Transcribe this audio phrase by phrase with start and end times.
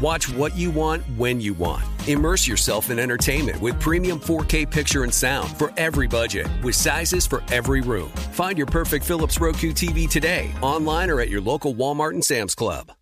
[0.00, 1.84] Watch what you want when you want.
[2.06, 7.26] Immerse yourself in entertainment with premium 4K picture and sound for every budget, with sizes
[7.26, 8.10] for every room.
[8.32, 12.54] Find your perfect Philips Roku TV today, online or at your local Walmart and Sam's
[12.54, 12.92] Club.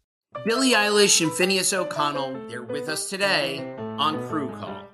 [0.44, 4.93] Billie Eilish and Finneas O'Connell, they're with us today on Crew Call.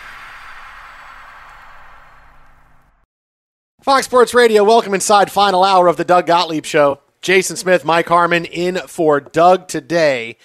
[3.81, 6.99] Fox Sports Radio, welcome inside final hour of the Doug Gottlieb Show.
[7.23, 10.37] Jason Smith, Mike Harmon in for Doug today.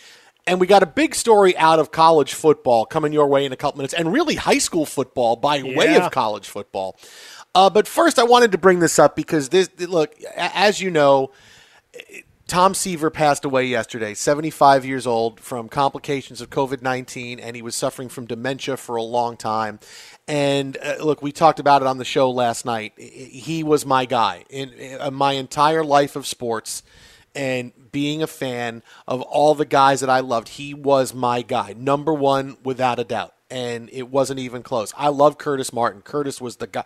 [0.46, 3.56] And we got a big story out of college football coming your way in a
[3.56, 5.76] couple minutes, and really high school football by yeah.
[5.76, 6.98] way of college football.
[7.54, 11.30] Uh, but first, I wanted to bring this up because this look, as you know,
[12.48, 17.62] Tom Seaver passed away yesterday, 75 years old, from complications of COVID 19, and he
[17.62, 19.80] was suffering from dementia for a long time.
[20.28, 22.92] And uh, look, we talked about it on the show last night.
[22.98, 26.84] He was my guy in, in uh, my entire life of sports
[27.34, 30.48] and being a fan of all the guys that I loved.
[30.50, 33.34] He was my guy, number one without a doubt.
[33.50, 34.92] And it wasn't even close.
[34.96, 36.02] I love Curtis Martin.
[36.02, 36.84] Curtis was the guy.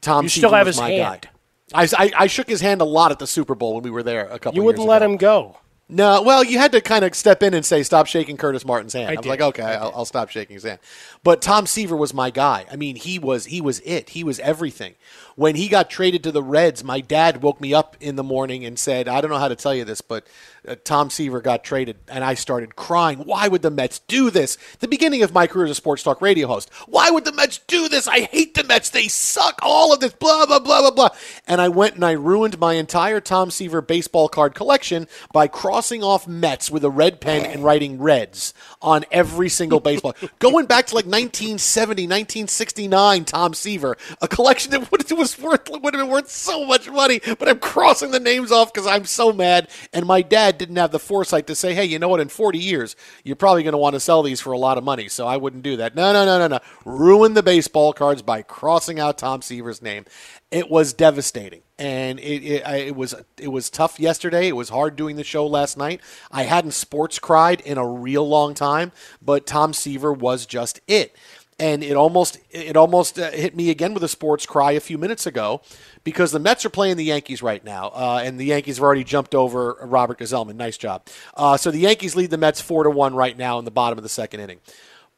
[0.00, 1.22] Tom you Seaver still have was his my hand.
[1.22, 1.30] guy.
[1.74, 4.02] I, I, I, shook his hand a lot at the Super Bowl when we were
[4.02, 4.56] there a couple.
[4.56, 5.10] You wouldn't let ago.
[5.10, 5.56] him go.
[5.90, 8.92] No, well, you had to kind of step in and say, "Stop shaking Curtis Martin's
[8.92, 9.28] hand." I, I was did.
[9.30, 10.80] like, "Okay, I'll, I'll, stop shaking his hand."
[11.22, 12.66] But Tom Seaver was my guy.
[12.70, 14.10] I mean, he was he was it.
[14.10, 14.96] He was everything.
[15.38, 18.64] When he got traded to the Reds, my dad woke me up in the morning
[18.64, 20.26] and said, "I don't know how to tell you this, but
[20.66, 23.18] uh, Tom Seaver got traded," and I started crying.
[23.18, 24.58] Why would the Mets do this?
[24.80, 26.70] The beginning of my career as a sports talk radio host.
[26.86, 28.08] Why would the Mets do this?
[28.08, 28.90] I hate the Mets.
[28.90, 29.60] They suck.
[29.62, 30.12] All of this.
[30.12, 31.10] Blah blah blah blah blah.
[31.46, 36.02] And I went and I ruined my entire Tom Seaver baseball card collection by crossing
[36.02, 40.16] off Mets with a red pen and writing Reds on every single baseball.
[40.40, 45.94] Going back to like 1970, 1969, Tom Seaver, a collection that was was worth would
[45.94, 49.32] have been worth so much money, but I'm crossing the names off because I'm so
[49.32, 49.68] mad.
[49.92, 52.20] And my dad didn't have the foresight to say, "Hey, you know what?
[52.20, 54.84] In 40 years, you're probably going to want to sell these for a lot of
[54.84, 55.94] money." So I wouldn't do that.
[55.94, 56.60] No, no, no, no, no.
[56.84, 60.04] Ruin the baseball cards by crossing out Tom Seaver's name.
[60.50, 64.48] It was devastating, and it, it, it was it was tough yesterday.
[64.48, 66.00] It was hard doing the show last night.
[66.30, 71.14] I hadn't sports cried in a real long time, but Tom Seaver was just it
[71.58, 74.98] and it almost it almost uh, hit me again with a sports cry a few
[74.98, 75.60] minutes ago
[76.04, 79.04] because the Mets are playing the Yankees right now, uh, and the Yankees have already
[79.04, 80.56] jumped over Robert Gsellman.
[80.56, 81.06] Nice job.
[81.34, 83.98] Uh, so the Yankees lead the Mets four to one right now in the bottom
[83.98, 84.60] of the second inning.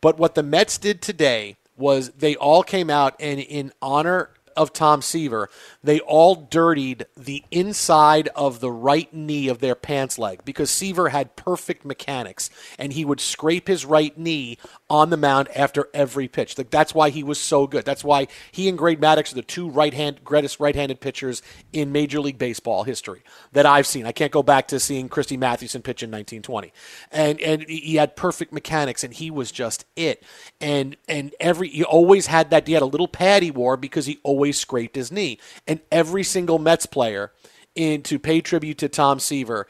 [0.01, 4.73] But what the Mets did today was they all came out and in honor of
[4.73, 5.49] Tom Seaver,
[5.83, 11.09] they all dirtied the inside of the right knee of their pants leg because Seaver
[11.09, 14.59] had perfect mechanics and he would scrape his right knee
[14.91, 16.59] on the mound after every pitch.
[16.59, 17.85] Like that's why he was so good.
[17.85, 21.41] That's why he and Greg Maddux are the two right hand greatest right-handed pitchers
[21.73, 23.23] in Major League Baseball history
[23.53, 24.07] that I've seen.
[24.07, 26.73] I can't go back to seeing Christy Mathewson pitch in 1920.
[27.11, 30.23] And and he had perfect mechanics and he was just it.
[30.61, 34.05] And and every he always had that he had a little pad he wore because
[34.05, 35.39] he always scraped his knee.
[35.71, 37.31] And every single Mets player
[37.77, 39.69] in to pay tribute to Tom Seaver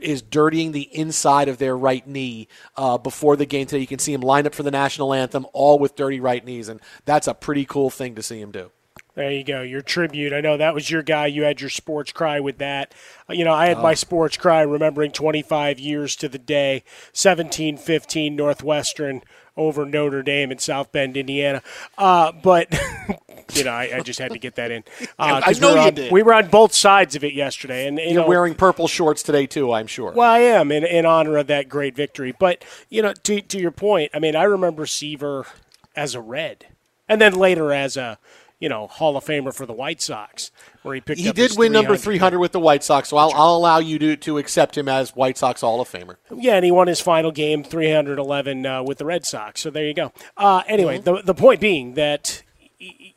[0.00, 2.46] is dirtying the inside of their right knee
[2.76, 3.80] uh, before the game today.
[3.80, 6.68] You can see him line up for the national anthem, all with dirty right knees,
[6.68, 8.70] and that's a pretty cool thing to see him do.
[9.16, 10.32] There you go, your tribute.
[10.32, 11.26] I know that was your guy.
[11.26, 12.94] You had your sports cry with that.
[13.28, 13.82] Uh, you know, I had oh.
[13.82, 19.22] my sports cry remembering 25 years to the day, 1715 Northwestern
[19.56, 21.62] over Notre Dame in South Bend, Indiana.
[21.98, 22.72] Uh, but
[23.54, 24.84] you know, I, I, just had to get that in.
[25.18, 26.12] Uh, I know we you on, did.
[26.12, 29.22] We were on both sides of it yesterday, and you you're know, wearing purple shorts
[29.22, 29.72] today too.
[29.72, 30.12] I'm sure.
[30.12, 32.34] Well, I am in, in honor of that great victory.
[32.36, 35.46] But you know, to to your point, I mean, I remember Seaver
[35.94, 36.66] as a Red,
[37.08, 38.18] and then later as a
[38.58, 40.50] you know Hall of Famer for the White Sox,
[40.82, 41.20] where he picked.
[41.20, 44.16] He did win number 300 with the White Sox, so I'll, I'll allow you to
[44.16, 46.16] to accept him as White Sox Hall of Famer.
[46.34, 49.60] Yeah, and he won his final game 311 uh, with the Red Sox.
[49.60, 50.12] So there you go.
[50.36, 51.16] Uh, anyway, mm-hmm.
[51.16, 52.42] the the point being that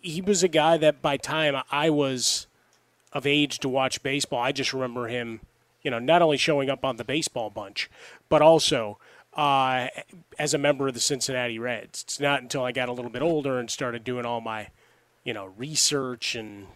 [0.06, 2.48] he was a guy that by time I was
[3.12, 5.42] of age to watch baseball, I just remember him,
[5.82, 7.90] you know, not only showing up on the baseball bunch,
[8.30, 9.00] but also
[9.34, 9.88] uh,
[10.38, 12.04] as a member of the Cincinnati Reds.
[12.04, 14.70] It's not until I got a little bit older and started doing all my,
[15.24, 16.68] you know, research and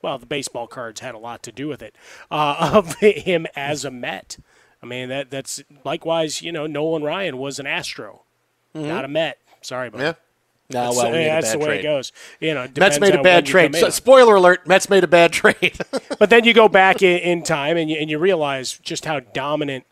[0.00, 1.96] well, the baseball cards had a lot to do with it
[2.30, 4.38] uh, of him as a Met.
[4.82, 8.22] I mean, that that's likewise, you know, Nolan Ryan was an Astro,
[8.74, 8.86] mm-hmm.
[8.86, 9.38] not a Met.
[9.62, 10.12] Sorry about yeah.
[10.70, 11.80] No, well, we that's the way trade.
[11.80, 12.12] it goes.
[12.40, 13.76] You know, Mets made a bad trade.
[13.76, 15.78] So, spoiler alert: Mets made a bad trade.
[16.18, 19.20] but then you go back in, in time and you, and you realize just how
[19.20, 19.84] dominant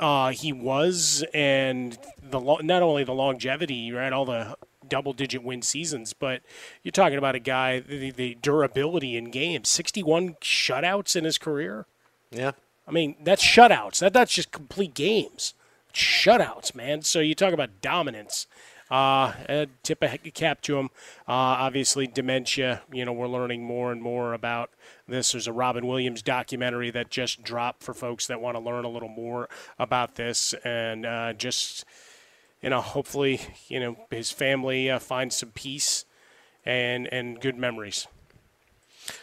[0.00, 4.56] uh, he was, and the not only the longevity, right, all the
[4.88, 6.42] double-digit win seasons, but
[6.82, 11.86] you're talking about a guy the, the durability in games, 61 shutouts in his career.
[12.30, 12.52] Yeah,
[12.86, 13.98] I mean that's shutouts.
[13.98, 15.54] That that's just complete games,
[15.92, 17.02] shutouts, man.
[17.02, 18.46] So you talk about dominance.
[18.90, 20.90] Uh, tip a cap to him.
[21.26, 22.82] Uh, obviously, dementia.
[22.92, 24.70] You know, we're learning more and more about
[25.08, 25.32] this.
[25.32, 28.90] There's a Robin Williams documentary that just dropped for folks that want to learn a
[28.90, 29.48] little more
[29.78, 31.84] about this, and uh, just
[32.62, 36.04] you know, hopefully, you know, his family uh, finds some peace
[36.64, 38.06] and and good memories.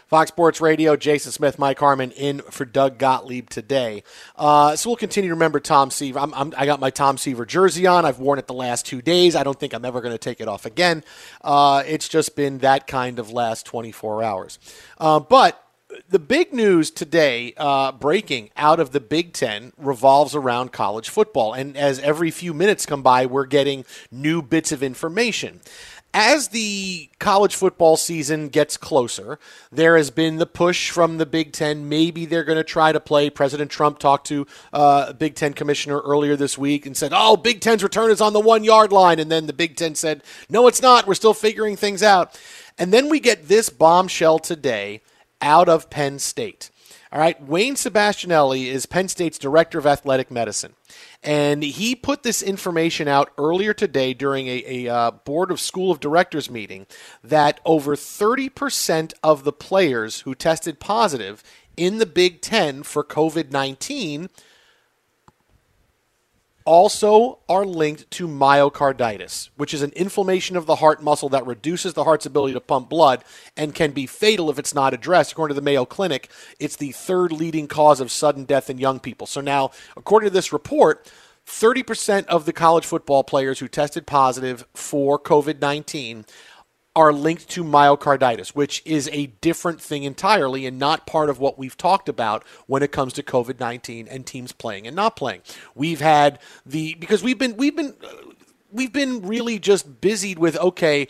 [0.08, 4.04] Fox Sports Radio, Jason Smith, Mike Harmon in for Doug Gottlieb today.
[4.36, 6.20] Uh, so we'll continue to remember Tom Seaver.
[6.20, 8.06] I'm, I'm, i got my Tom Seaver jersey on.
[8.06, 9.36] I've worn it the last two days.
[9.36, 11.04] I don't think I'm ever going to take it off again.
[11.42, 14.60] Uh, it's just been that kind of last 24 hours.
[14.98, 15.60] Uh, but
[16.10, 21.54] the big news today, uh, breaking out of the Big Ten, revolves around college football.
[21.54, 25.62] And as every few minutes come by, we're getting new bits of information
[26.14, 29.40] as the college football season gets closer,
[29.72, 31.90] there has been the push from the Big Ten.
[31.90, 33.30] Maybe they're going to try to play.
[33.30, 37.36] President Trump talked to uh, a Big Ten commissioner earlier this week and said, Oh,
[37.36, 39.20] Big Ten's return is on the one yard line.
[39.20, 41.08] And then the Big Ten said, No, it's not.
[41.08, 42.40] We're still figuring things out.
[42.78, 45.02] And then we get this bombshell today
[45.42, 46.70] out of Penn State.
[47.14, 50.74] All right, Wayne Sebastianelli is Penn State's director of athletic medicine.
[51.22, 55.92] And he put this information out earlier today during a, a uh, board of school
[55.92, 56.88] of directors meeting
[57.24, 61.44] that over 30% of the players who tested positive
[61.78, 64.32] in the Big Ten for COVID 19
[66.66, 71.94] also are linked to myocarditis, which is an inflammation of the heart muscle that reduces
[71.94, 73.24] the heart's ability to pump blood
[73.58, 75.32] and can be fatal if it's not addressed.
[75.32, 76.30] According to the Mayo Clinic,
[76.60, 79.28] it's the third leading cause of sudden death in young people.
[79.28, 81.12] So now, according to this report,
[81.46, 86.26] 30% of the college football players who tested positive for COVID 19
[86.96, 91.58] are linked to myocarditis, which is a different thing entirely and not part of what
[91.58, 95.42] we've talked about when it comes to COVID 19 and teams playing and not playing.
[95.74, 97.96] We've had the, because we've been, we've been,
[98.72, 101.08] we've been really just busied with, okay,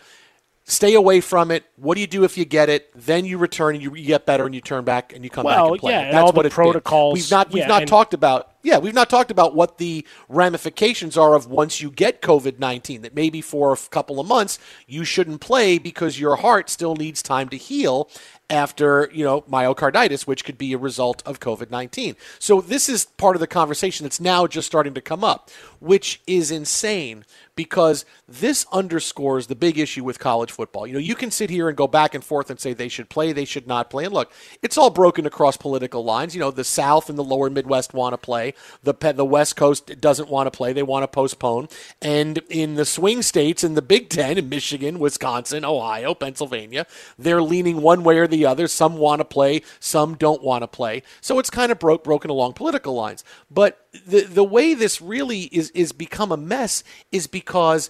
[0.64, 1.66] stay away from it.
[1.76, 2.90] What do you do if you get it?
[2.96, 5.66] Then you return and you get better and you turn back and you come well,
[5.66, 5.92] back and play.
[5.92, 6.64] Yeah, That's and all what the it's been.
[6.64, 7.14] protocols.
[7.16, 11.18] We've not we've yeah, not talked about yeah, we've not talked about what the ramifications
[11.18, 15.04] are of once you get COVID 19, that maybe for a couple of months you
[15.04, 18.10] shouldn't play because your heart still needs time to heal
[18.50, 22.16] after, you know, myocarditis, which could be a result of COVID 19.
[22.40, 26.22] So this is part of the conversation that's now just starting to come up, which
[26.26, 30.88] is insane because this underscores the big issue with college football.
[30.88, 33.10] You know, you can sit here and go back and forth and say they should
[33.10, 34.06] play, they should not play.
[34.06, 36.34] And look, it's all broken across political lines.
[36.34, 38.53] You know, the South and the lower Midwest want to play.
[38.84, 40.74] The the West Coast doesn't want to play.
[40.74, 41.70] They want to postpone.
[42.02, 46.86] And in the swing states, in the Big Ten, in Michigan, Wisconsin, Ohio, Pennsylvania,
[47.18, 48.68] they're leaning one way or the other.
[48.68, 51.04] Some want to play, some don't want to play.
[51.22, 53.24] So it's kind of broke broken along political lines.
[53.50, 57.90] But the the way this really is is become a mess is because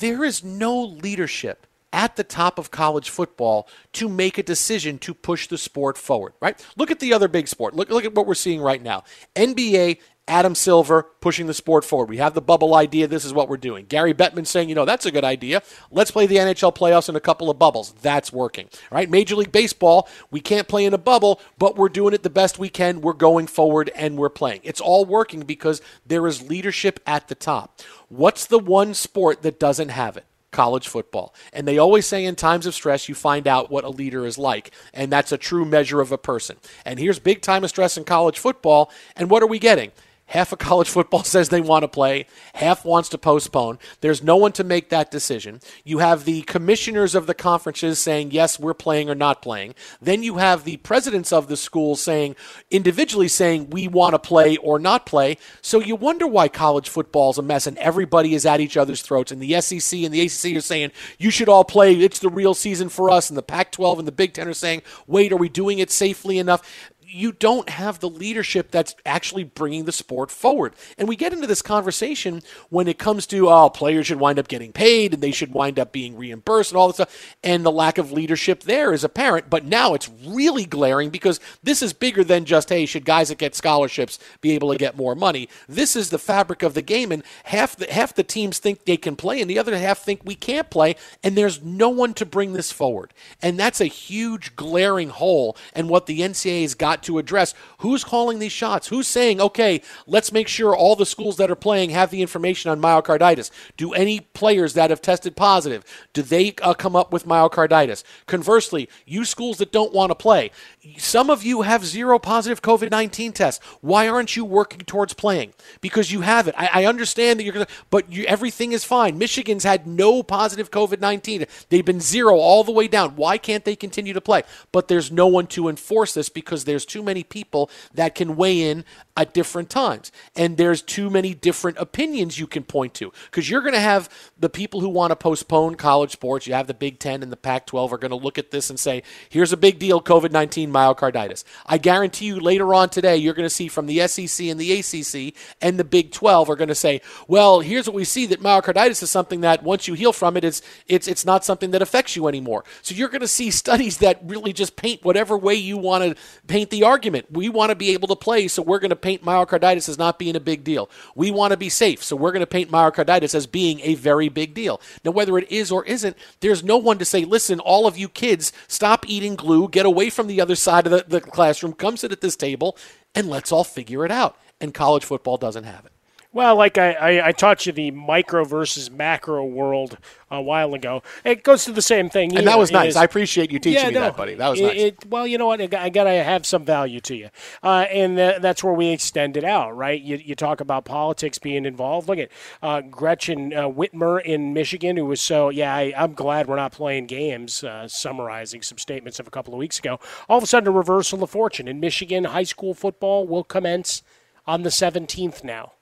[0.00, 5.14] there is no leadership at the top of college football to make a decision to
[5.14, 6.62] push the sport forward, right?
[6.76, 7.74] Look at the other big sport.
[7.74, 9.04] Look, look at what we're seeing right now.
[9.36, 12.08] NBA, Adam Silver pushing the sport forward.
[12.08, 13.06] We have the bubble idea.
[13.06, 13.86] This is what we're doing.
[13.86, 15.62] Gary Bettman saying, you know, that's a good idea.
[15.92, 17.92] Let's play the NHL playoffs in a couple of bubbles.
[18.02, 18.68] That's working.
[18.90, 19.08] Right.
[19.08, 22.58] Major League Baseball, we can't play in a bubble, but we're doing it the best
[22.58, 23.02] we can.
[23.02, 24.62] We're going forward and we're playing.
[24.64, 27.80] It's all working because there is leadership at the top.
[28.08, 30.24] What's the one sport that doesn't have it?
[30.54, 31.34] College football.
[31.52, 34.38] And they always say in times of stress, you find out what a leader is
[34.38, 34.70] like.
[34.94, 36.56] And that's a true measure of a person.
[36.86, 38.90] And here's big time of stress in college football.
[39.16, 39.90] And what are we getting?
[40.26, 43.78] Half of college football says they want to play, half wants to postpone.
[44.00, 45.60] There's no one to make that decision.
[45.84, 49.74] You have the commissioners of the conferences saying, yes, we're playing or not playing.
[50.00, 52.36] Then you have the presidents of the schools saying,
[52.70, 55.36] individually saying, we want to play or not play.
[55.60, 59.30] So you wonder why college football's a mess and everybody is at each other's throats.
[59.30, 61.94] And the SEC and the ACC are saying, you should all play.
[61.94, 63.30] It's the real season for us.
[63.30, 65.90] And the Pac 12 and the Big Ten are saying, wait, are we doing it
[65.90, 66.90] safely enough?
[67.14, 70.74] You don't have the leadership that's actually bringing the sport forward.
[70.98, 74.48] And we get into this conversation when it comes to, oh, players should wind up
[74.48, 77.36] getting paid and they should wind up being reimbursed and all this stuff.
[77.44, 79.48] And the lack of leadership there is apparent.
[79.48, 83.38] But now it's really glaring because this is bigger than just, hey, should guys that
[83.38, 85.48] get scholarships be able to get more money?
[85.68, 87.12] This is the fabric of the game.
[87.12, 90.22] And half the, half the teams think they can play and the other half think
[90.24, 90.96] we can't play.
[91.22, 93.14] And there's no one to bring this forward.
[93.40, 95.56] And that's a huge glaring hole.
[95.74, 100.32] And what the NCAA's got to address who's calling these shots who's saying okay let's
[100.32, 103.50] make sure all the schools that are playing have the information on myocarditis.
[103.76, 108.02] Do any players that have tested positive do they uh, come up with myocarditis?
[108.26, 110.50] Conversely you schools that don't want to play
[110.98, 113.64] some of you have zero positive covid-19 tests.
[113.80, 115.54] Why aren't you working towards playing?
[115.80, 116.54] Because you have it.
[116.56, 119.18] I, I understand that you're gonna but you, everything is fine.
[119.18, 123.16] Michigan's had no positive covid-19 they've been zero all the way down.
[123.16, 124.42] Why can't they continue to play?
[124.72, 128.70] But there's no one to enforce this because there's too many people that can weigh
[128.70, 128.84] in
[129.16, 130.10] at different times.
[130.34, 133.12] And there's too many different opinions you can point to.
[133.26, 136.46] Because you're going to have the people who want to postpone college sports.
[136.46, 138.70] You have the Big Ten and the Pac 12 are going to look at this
[138.70, 140.00] and say, here's a big deal.
[140.00, 141.44] COVID 19 myocarditis.
[141.64, 144.72] I guarantee you later on today, you're going to see from the SEC and the
[144.72, 148.42] ACC and the Big 12 are going to say, well, here's what we see that
[148.42, 151.82] myocarditis is something that once you heal from it, it's, it's, it's not something that
[151.82, 152.64] affects you anymore.
[152.82, 156.22] So you're going to see studies that really just paint whatever way you want to
[156.46, 157.30] paint the argument.
[157.30, 160.18] We want to be able to play, so we're going to paint myocarditis as not
[160.18, 160.90] being a big deal.
[161.14, 164.28] We want to be safe, so we're going to paint myocarditis as being a very
[164.28, 164.80] big deal.
[165.04, 168.08] Now, whether it is or isn't, there's no one to say, listen, all of you
[168.08, 171.96] kids, stop eating glue, get away from the other side of the, the classroom, come
[171.96, 172.76] sit at this table,
[173.14, 174.36] and let's all figure it out.
[174.60, 175.92] And college football doesn't have it.
[176.34, 179.98] Well, like I, I, I, taught you the micro versus macro world
[180.32, 181.00] a while ago.
[181.24, 182.36] It goes to the same thing.
[182.36, 182.90] And that was nice.
[182.90, 184.34] Is, I appreciate you teaching yeah, me no, that, buddy.
[184.34, 184.76] That was it, nice.
[184.76, 185.60] It, well, you know what?
[185.60, 187.30] I got to have some value to you.
[187.62, 190.02] Uh, and th- that's where we extend it out, right?
[190.02, 192.08] You, you talk about politics being involved.
[192.08, 192.32] Look at
[192.64, 196.72] uh, Gretchen uh, Whitmer in Michigan, who was so, yeah, I, am glad we're not
[196.72, 200.00] playing games, uh, summarizing some statements of a couple of weeks ago.
[200.28, 201.68] All of a sudden, a reversal of fortune.
[201.68, 204.02] In Michigan, high school football will commence
[204.48, 205.74] on the 17th now.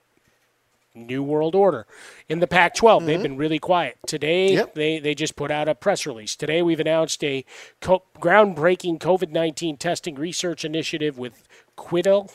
[0.95, 1.85] New World Order.
[2.29, 3.07] In the Pac 12, mm-hmm.
[3.07, 3.97] they've been really quiet.
[4.05, 4.75] Today, yep.
[4.75, 6.35] they, they just put out a press release.
[6.35, 7.45] Today, we've announced a
[7.81, 11.47] co- groundbreaking COVID 19 testing research initiative with
[11.77, 12.31] Quidel.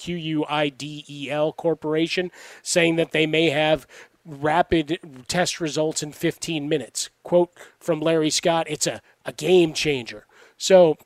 [0.00, 2.30] Q U I D E L Corporation,
[2.62, 3.86] saying that they may have
[4.24, 7.10] rapid test results in 15 minutes.
[7.22, 10.26] Quote from Larry Scott, it's a, a game changer.
[10.56, 10.96] So,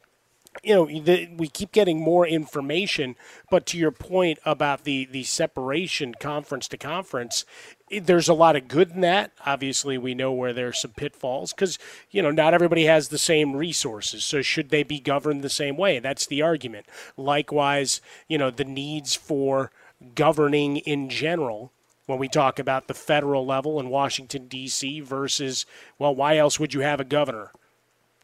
[0.62, 3.16] you know, the, we keep getting more information,
[3.50, 7.44] but to your point about the, the separation conference to conference,
[7.90, 9.32] there's a lot of good in that.
[9.44, 11.78] Obviously, we know where there's some pitfalls because,
[12.10, 14.24] you know, not everybody has the same resources.
[14.24, 15.98] So, should they be governed the same way?
[15.98, 16.86] That's the argument.
[17.16, 19.70] Likewise, you know, the needs for
[20.14, 21.72] governing in general
[22.06, 25.00] when we talk about the federal level in Washington, D.C.
[25.00, 25.64] versus,
[25.98, 27.50] well, why else would you have a governor?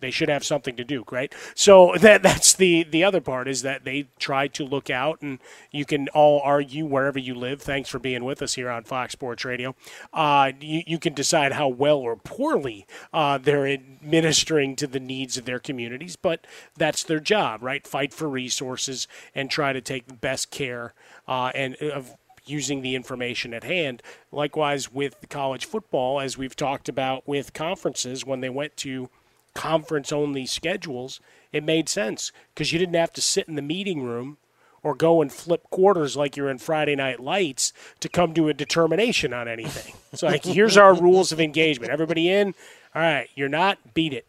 [0.00, 1.34] They should have something to do, right?
[1.54, 5.38] So that that's the the other part is that they try to look out, and
[5.70, 7.62] you can all argue wherever you live.
[7.62, 9.74] Thanks for being with us here on Fox Sports Radio.
[10.12, 15.36] Uh, you, you can decide how well or poorly uh, they're administering to the needs
[15.36, 17.86] of their communities, but that's their job, right?
[17.86, 20.94] Fight for resources and try to take the best care
[21.28, 24.02] uh, and of using the information at hand.
[24.32, 29.08] Likewise with college football, as we've talked about with conferences when they went to
[29.54, 31.20] conference only schedules,
[31.52, 34.38] it made sense because you didn't have to sit in the meeting room
[34.82, 38.54] or go and flip quarters like you're in Friday Night Lights to come to a
[38.54, 39.94] determination on anything.
[40.12, 41.92] It's like, here's our rules of engagement.
[41.92, 42.54] Everybody in?
[42.94, 44.26] All right, you're not, beat it.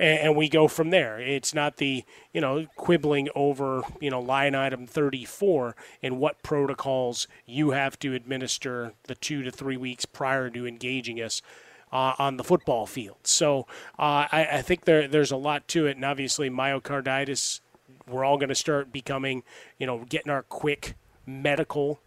[0.00, 1.18] And, we go from there.
[1.18, 7.26] It's not the, you know, quibbling over, you know, line item 34 and what protocols
[7.46, 11.42] you have to administer the two to three weeks prior to engaging us
[11.92, 13.18] uh, on the football field.
[13.24, 13.66] So
[13.98, 17.60] uh, I, I, think there, there's a lot to it, and obviously myocarditis.
[18.06, 19.42] We're all going to start becoming,
[19.78, 20.94] you know, getting our quick
[21.26, 22.00] medical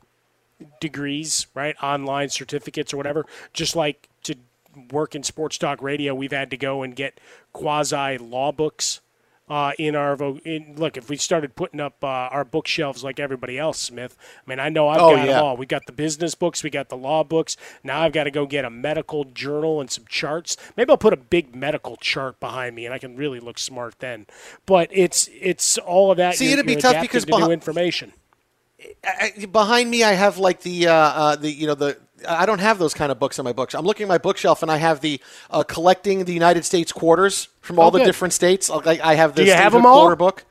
[0.79, 1.75] degrees, right?
[1.81, 3.25] Online certificates or whatever.
[3.53, 4.35] Just like to
[4.91, 7.19] work in sports talk radio, we've had to go and get
[7.53, 9.01] quasi law books
[9.51, 10.15] uh, in our
[10.45, 10.95] in, look.
[10.95, 14.15] If we started putting up uh, our bookshelves like everybody else, Smith.
[14.37, 15.41] I mean, I know I've oh, got yeah.
[15.41, 15.57] all.
[15.57, 17.57] We got the business books, we got the law books.
[17.83, 20.55] Now I've got to go get a medical journal and some charts.
[20.77, 23.95] Maybe I'll put a big medical chart behind me, and I can really look smart
[23.99, 24.25] then.
[24.65, 26.35] But it's it's all of that.
[26.35, 28.13] See, it'd be tough because behind, new information.
[29.03, 31.97] I, behind me, I have like the uh, uh, the you know the
[32.27, 33.73] I don't have those kind of books on my books.
[33.73, 37.49] I'm looking at my bookshelf and I have the uh, collecting the United States quarters
[37.61, 38.05] from all oh, the good.
[38.05, 38.69] different states.
[38.69, 40.01] I, I have the Do you have them all?
[40.01, 40.45] quarter book.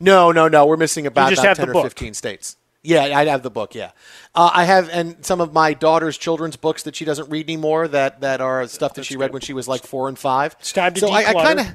[0.00, 0.66] No, no, no.
[0.66, 1.84] We're missing about, about ten or book.
[1.84, 2.56] fifteen states.
[2.82, 3.74] Yeah, I have the book.
[3.74, 3.92] Yeah,
[4.34, 7.88] uh, I have, and some of my daughter's children's books that she doesn't read anymore.
[7.88, 9.32] That that are stuff that That's she read good.
[9.32, 10.54] when she was like four and five.
[10.60, 11.24] It's time to so declutter.
[11.24, 11.66] I, I kind of.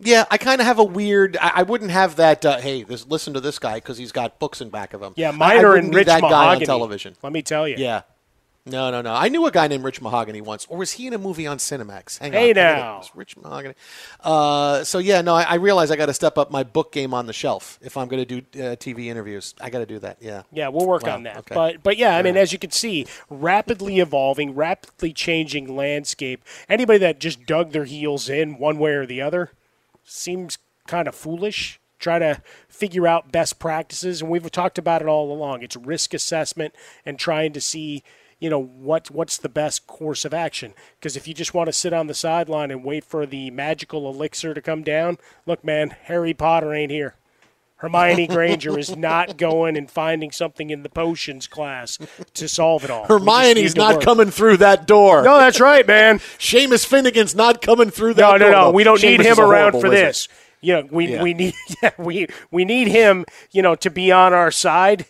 [0.00, 1.36] Yeah, I kind of have a weird.
[1.36, 2.44] I, I wouldn't have that.
[2.44, 5.12] Uh, hey, this, listen to this guy because he's got books in back of him.
[5.14, 6.44] Yeah, mine I, are in rich that mahogany.
[6.44, 7.14] guy on television.
[7.22, 7.76] Let me tell you.
[7.78, 8.02] Yeah,
[8.66, 9.12] no, no, no.
[9.12, 11.58] I knew a guy named Rich Mahogany once, or was he in a movie on
[11.58, 12.18] Cinemax?
[12.18, 12.54] Hang hey on.
[12.54, 13.74] now, Rich Mahogany.
[14.20, 17.12] Uh, so yeah, no, I, I realize I got to step up my book game
[17.12, 19.54] on the shelf if I'm going to do uh, TV interviews.
[19.60, 20.16] I got to do that.
[20.20, 20.44] Yeah.
[20.50, 21.14] Yeah, we'll work wow.
[21.14, 21.38] on that.
[21.38, 21.54] Okay.
[21.54, 26.42] But but yeah, I mean, as you can see, rapidly evolving, rapidly changing landscape.
[26.66, 29.50] Anybody that just dug their heels in one way or the other
[30.04, 35.08] seems kind of foolish try to figure out best practices and we've talked about it
[35.08, 36.74] all along it's risk assessment
[37.06, 38.02] and trying to see
[38.44, 40.74] you know what what's the best course of action?
[41.00, 44.06] Because if you just want to sit on the sideline and wait for the magical
[44.06, 47.14] elixir to come down look man harry potter ain't here.
[47.76, 51.98] Hermione granger is not going and finding something in the potions class
[52.34, 53.06] to solve it all.
[53.06, 55.22] Hermione's not coming through that door.
[55.22, 56.18] No that's right man.
[56.38, 58.60] Seamus finnegan's not coming through that no door no.
[58.64, 59.92] no we don't Seamus need him around for wizard.
[59.92, 60.28] this.
[60.60, 61.22] You know we, yeah.
[61.22, 65.06] we need yeah, we we need him you know to be on our side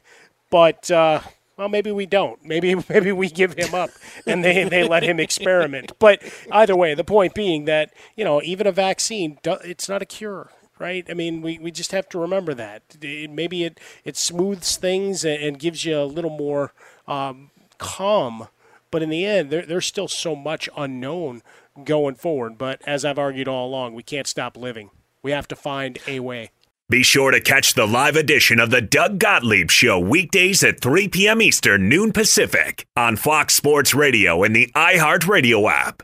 [0.51, 1.21] but uh,
[1.57, 2.45] well, maybe we don't.
[2.45, 3.91] Maybe maybe we give him up
[4.27, 5.93] and they, they let him experiment.
[5.99, 10.07] But either way, the point being that you know even a vaccine, it's not a
[10.07, 11.05] cure, right?
[11.09, 12.83] I mean, we, we just have to remember that.
[13.01, 16.73] It, maybe it it smooths things and, and gives you a little more
[17.07, 18.49] um, calm,
[18.91, 21.43] but in the end, there, there's still so much unknown
[21.85, 22.59] going forward.
[22.59, 24.91] But as I've argued all along, we can't stop living.
[25.23, 26.51] We have to find a way.
[26.91, 31.09] Be sure to catch the live edition of the Doug Gottlieb Show weekdays at 3
[31.09, 31.41] p.m.
[31.41, 36.03] Eastern, noon Pacific on Fox Sports Radio and the iHeartRadio app.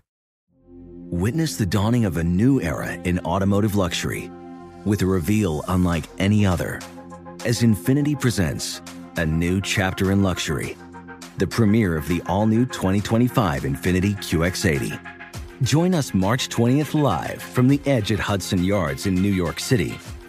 [1.10, 4.30] Witness the dawning of a new era in automotive luxury
[4.86, 6.80] with a reveal unlike any other
[7.44, 8.80] as Infiniti presents
[9.18, 10.78] a new chapter in luxury,
[11.36, 14.98] the premiere of the all new 2025 Infiniti QX80.
[15.60, 19.98] Join us March 20th live from the edge at Hudson Yards in New York City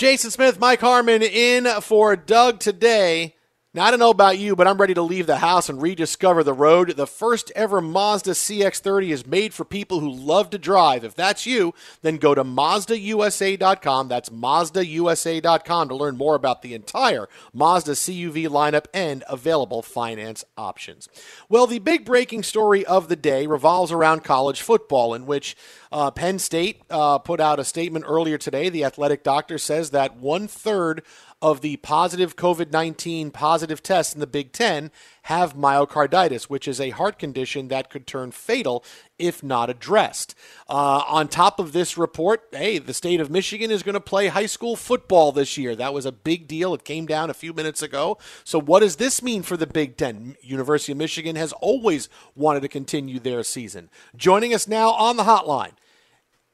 [0.00, 3.34] Jason Smith, Mike Harmon in for Doug today.
[3.72, 6.42] Now, I don't know about you, but I'm ready to leave the house and rediscover
[6.42, 6.96] the road.
[6.96, 11.04] The first ever Mazda CX30 is made for people who love to drive.
[11.04, 14.08] If that's you, then go to MazdaUSA.com.
[14.08, 21.08] That's MazdaUSA.com to learn more about the entire Mazda CUV lineup and available finance options.
[21.48, 25.56] Well, the big breaking story of the day revolves around college football, in which
[25.92, 28.68] uh, Penn State uh, put out a statement earlier today.
[28.68, 31.04] The athletic doctor says that one third
[31.42, 34.90] of the positive COVID 19 positive tests in the Big Ten
[35.24, 38.84] have myocarditis, which is a heart condition that could turn fatal
[39.18, 40.34] if not addressed.
[40.68, 44.28] Uh, on top of this report, hey, the state of Michigan is going to play
[44.28, 45.76] high school football this year.
[45.76, 46.74] That was a big deal.
[46.74, 48.18] It came down a few minutes ago.
[48.44, 50.36] So, what does this mean for the Big Ten?
[50.42, 53.90] University of Michigan has always wanted to continue their season.
[54.16, 55.72] Joining us now on the hotline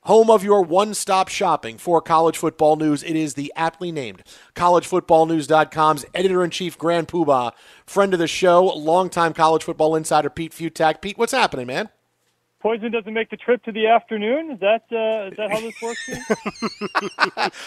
[0.06, 3.02] home of your one stop shopping for college football news.
[3.02, 4.22] It is the aptly named
[4.54, 7.52] collegefootballnews.com's editor in chief, Grand Poobah,
[7.84, 11.00] friend of the show, longtime college football insider, Pete Fiutak.
[11.02, 11.90] Pete, what's happening, man?
[12.60, 14.52] Poison doesn't make the trip to the afternoon.
[14.52, 16.08] Is that uh, is that how this works?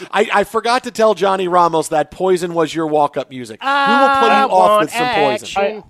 [0.12, 3.60] I, I, forgot to tell Johnny Ramos that Poison was your walk up music.
[3.62, 5.62] Uh, we will play you off with some Poison.
[5.62, 5.84] I,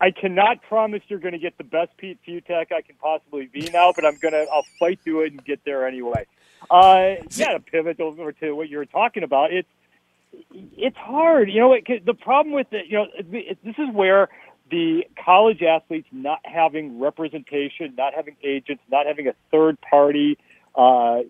[0.00, 3.70] I cannot promise you're going to get the best Pete Fiutak I can possibly be
[3.72, 6.26] now, but I'm gonna I'll fight through it and get there anyway.
[6.70, 9.68] Uh, yeah, to pivot over to what you were talking about, it's
[10.52, 11.50] it's hard.
[11.50, 14.28] You know, it, the problem with it, you know, it, it, this is where
[14.70, 20.36] the college athletes not having representation, not having agents, not having a third party,
[20.74, 21.20] uh,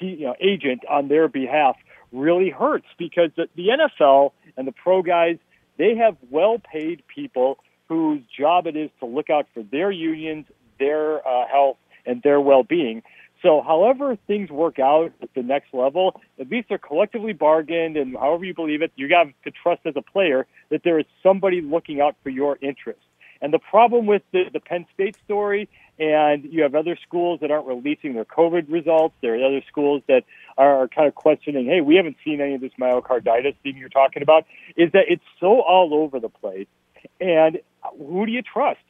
[0.00, 1.76] you know, agent on their behalf
[2.12, 5.38] really hurts because the, the NFL and the pro guys
[5.76, 7.58] they have well paid people
[7.90, 10.46] whose job it is to look out for their unions,
[10.78, 11.76] their uh, health,
[12.06, 13.02] and their well-being.
[13.42, 18.16] So, however things work out at the next level, at least they're collectively bargained, and
[18.16, 21.62] however you believe it, you have to trust as a player that there is somebody
[21.62, 23.02] looking out for your interests.
[23.42, 27.50] And the problem with the, the Penn State story, and you have other schools that
[27.50, 29.16] aren't releasing their COVID results.
[29.20, 30.24] There are other schools that
[30.58, 34.22] are kind of questioning, hey, we haven't seen any of this myocarditis thing you're talking
[34.22, 36.68] about, is that it's so all over the place.
[37.20, 37.60] And
[37.98, 38.80] who do you trust?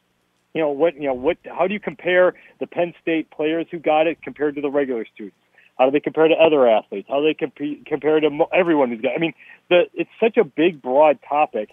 [0.54, 0.94] You know what?
[0.94, 1.38] You know what?
[1.46, 5.06] How do you compare the Penn State players who got it compared to the regular
[5.14, 5.36] students?
[5.78, 7.08] How do they compare to other athletes?
[7.08, 9.12] How do they compare compare to everyone who's got?
[9.14, 9.32] I mean,
[9.68, 11.70] the, it's such a big, broad topic.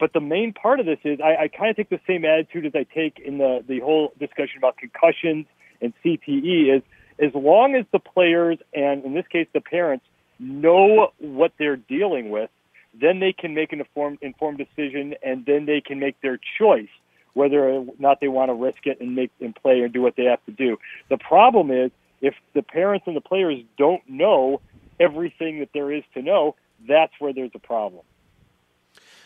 [0.00, 2.66] But the main part of this is I, I kind of take the same attitude
[2.66, 5.46] as I take in the the whole discussion about concussions
[5.80, 6.76] and CTE.
[6.76, 6.82] Is
[7.20, 10.04] as long as the players and in this case the parents
[10.38, 12.50] know what they're dealing with,
[13.00, 16.88] then they can make an informed, informed decision, and then they can make their choice
[17.34, 20.16] whether or not they want to risk it and make and play and do what
[20.16, 20.76] they have to do.
[21.08, 24.60] The problem is if the parents and the players don't know
[24.98, 26.56] everything that there is to know,
[26.88, 28.02] that's where there's a problem.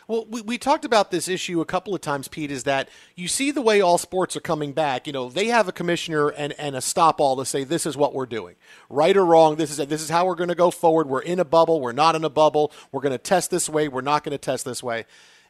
[0.09, 3.29] Well, we, we talked about this issue a couple of times, Pete, is that you
[3.29, 5.07] see the way all sports are coming back.
[5.07, 7.97] You know, they have a commissioner and, and a stop all to say, this is
[7.97, 8.57] what we're doing.
[8.91, 11.09] Right or wrong, this is, this is how we're going to go forward.
[11.09, 11.81] We're in a bubble.
[11.81, 12.73] We're not in a bubble.
[12.91, 13.88] We're going to test this way.
[13.88, 15.07] We're not going to test this way.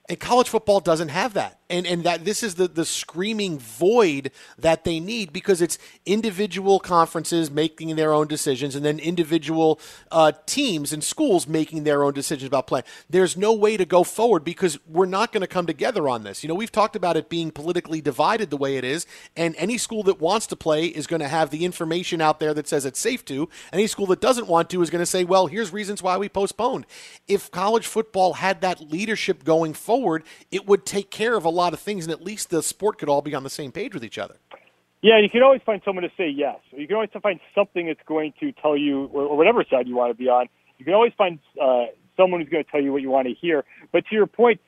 [0.09, 1.61] And college football doesn't have that.
[1.73, 6.79] And and that this is the, the screaming void that they need because it's individual
[6.79, 9.81] conferences making their own decisions and then individual
[10.11, 12.85] uh, teams and schools making their own decisions about playing.
[13.09, 16.43] There's no way to go forward because we're not going to come together on this.
[16.45, 19.79] You know, we've talked about it being politically divided the way it is, and any
[19.79, 22.85] school that wants to play is going to have the information out there that says
[22.85, 23.49] it's safe to.
[23.73, 26.29] Any school that doesn't want to is going to say, well, here's reasons why we
[26.29, 26.85] postponed.
[27.27, 31.62] If college football had that leadership going forward, it would take care of a lot
[31.71, 34.05] of things, and at least the sport could all be on the same page with
[34.05, 34.37] each other.
[35.03, 36.59] Yeah, you can always find someone to say yes.
[36.71, 39.97] You can always find something that's going to tell you, or, or whatever side you
[39.97, 40.49] want to be on.
[40.79, 43.35] You can always find uh, someone who's going to tell you what you want to
[43.35, 43.65] hear.
[43.93, 44.61] But to your point,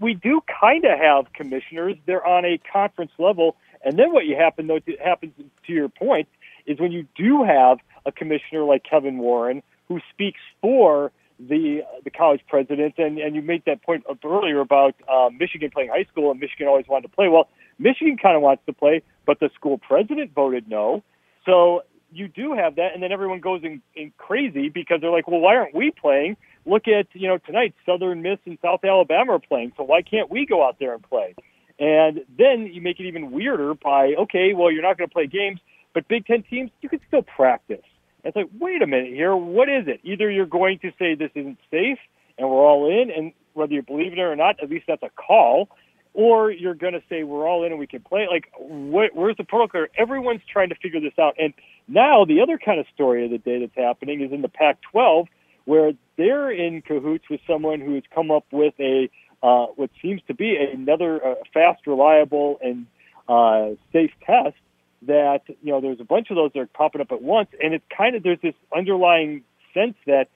[0.00, 1.96] we do kind of have commissioners.
[2.06, 5.32] They're on a conference level, and then what you happen though to, happens
[5.66, 6.28] to your point
[6.66, 12.10] is when you do have a commissioner like Kevin Warren who speaks for the the
[12.10, 16.30] college president, and and you made that point earlier about uh, Michigan playing high school,
[16.30, 17.28] and Michigan always wanted to play.
[17.28, 17.48] Well,
[17.78, 21.02] Michigan kind of wants to play, but the school president voted no.
[21.44, 25.28] So you do have that, and then everyone goes in, in crazy because they're like,
[25.28, 26.36] well, why aren't we playing?
[26.66, 30.30] Look at you know tonight, Southern Miss and South Alabama are playing, so why can't
[30.30, 31.34] we go out there and play?
[31.78, 35.26] And then you make it even weirder by okay, well, you're not going to play
[35.26, 35.60] games,
[35.94, 37.84] but Big Ten teams you can still practice.
[38.28, 40.00] It's like, wait a minute here, what is it?
[40.04, 41.98] Either you're going to say this isn't safe
[42.36, 45.10] and we're all in, and whether you believe it or not, at least that's a
[45.10, 45.70] call,
[46.12, 48.28] or you're going to say we're all in and we can play.
[48.30, 49.86] Like, wh- where's the protocol?
[49.96, 51.34] Everyone's trying to figure this out.
[51.38, 51.54] And
[51.88, 55.26] now the other kind of story of the day that's happening is in the Pac-12,
[55.64, 59.10] where they're in cahoots with someone who has come up with a
[59.42, 62.86] uh, what seems to be another uh, fast, reliable, and
[63.28, 64.56] uh, safe test
[65.02, 67.74] that you know there's a bunch of those that are popping up at once, and
[67.74, 69.42] it's kind of there's this underlying
[69.74, 70.28] sense that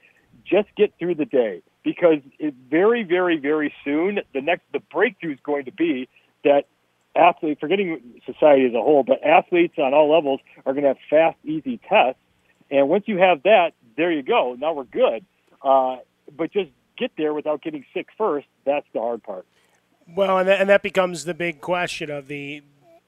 [0.44, 5.32] just get through the day because it very, very, very soon the next the breakthrough
[5.32, 6.08] is going to be
[6.44, 6.66] that
[7.14, 10.98] athletes, forgetting society as a whole, but athletes on all levels are going to have
[11.10, 12.20] fast, easy tests,
[12.70, 14.56] and once you have that, there you go.
[14.58, 15.24] Now we're good.
[15.62, 15.98] Uh,
[16.34, 18.46] but just get there without getting sick first.
[18.64, 19.46] That's the hard part.
[20.08, 22.62] Well, and that, and that becomes the big question of the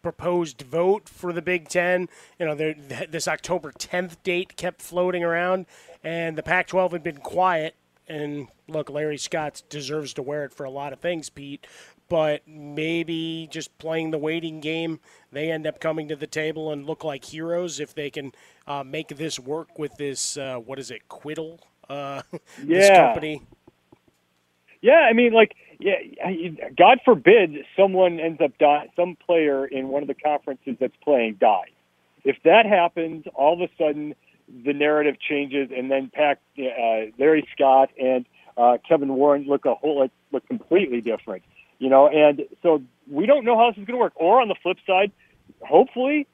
[0.05, 2.09] proposed vote for the Big Ten.
[2.39, 5.67] You know, this October 10th date kept floating around,
[6.05, 7.75] and the Pac 12 had been quiet
[8.07, 11.67] and look, Larry Scott deserves to wear it for a lot of things, Pete.
[12.11, 15.01] But maybe just playing the waiting game,
[15.33, 18.33] they end up coming to the table and look like heroes if they can
[18.67, 20.37] uh, make this work with this.
[20.37, 21.61] Uh, what is it, Quiddle?
[21.89, 22.21] Uh,
[22.59, 22.95] this Yeah.
[22.95, 23.43] company.
[24.83, 30.03] Yeah, I mean, like, yeah, God forbid someone ends up die, some player in one
[30.03, 31.71] of the conferences that's playing dies.
[32.25, 34.15] If that happens, all of a sudden
[34.65, 39.75] the narrative changes, and then Pac, uh, Larry Scott and uh, Kevin Warren look a
[39.75, 41.43] whole look completely different.
[41.79, 44.13] You know, and so we don't know how this is going to work.
[44.17, 45.13] Or on the flip side,
[45.61, 46.27] hopefully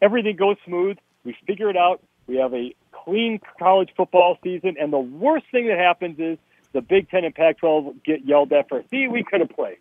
[0.00, 0.96] everything goes smooth.
[1.24, 2.02] We figure it out.
[2.26, 6.38] We have a clean college football season, and the worst thing that happens is
[6.76, 9.78] the Big Ten and Pac-12 get yelled at for, see, we could have played.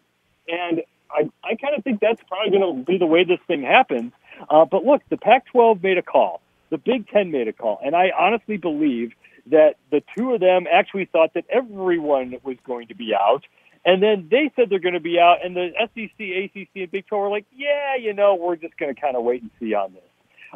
[0.48, 0.82] And
[1.12, 4.14] I, I kind of think that's probably going to be the way this thing happens.
[4.50, 6.40] Uh, but look, the Pac-12 made a call.
[6.70, 7.80] The Big Ten made a call.
[7.84, 9.12] And I honestly believe
[9.48, 13.44] that the two of them actually thought that everyone was going to be out.
[13.84, 15.44] And then they said they're going to be out.
[15.44, 18.96] And the SEC, ACC, and Big 12 were like, yeah, you know, we're just going
[18.96, 20.04] to kind of wait and see on this.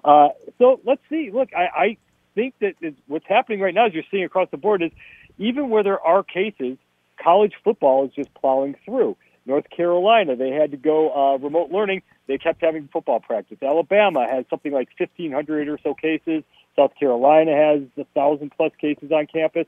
[0.06, 1.32] Uh, so let's see.
[1.32, 1.97] Look, I, I
[2.34, 4.91] think that is, what's happening right now, as you're seeing across the board, is
[5.39, 6.78] even where there are cases,
[7.21, 9.17] college football is just plowing through.
[9.45, 12.04] North Carolina, they had to go uh, remote learning.
[12.28, 13.58] They kept having football practice.
[13.63, 16.43] Alabama has something like 1,500 or so cases.
[16.75, 19.65] South Carolina has a thousand plus cases on campus.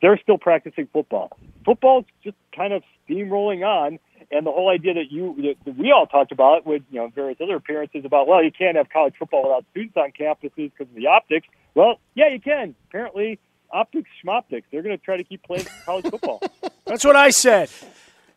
[0.00, 1.36] They're still practicing football.
[1.64, 3.98] Football's just kind of steamrolling on,
[4.30, 7.38] and the whole idea that you that we all talked about with you know various
[7.42, 10.94] other appearances about well you can't have college football without students on campuses because of
[10.94, 11.46] the optics.
[11.74, 12.74] Well, yeah, you can.
[12.88, 13.38] Apparently,
[13.74, 14.64] optics schmoptics.
[14.70, 16.40] They're going to try to keep playing college football.
[16.86, 17.68] That's what I said.